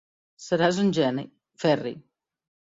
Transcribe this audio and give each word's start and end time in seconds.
Seràs 0.45 0.79
un 0.85 0.89
geni, 0.99 1.27
Ferri. 1.67 1.95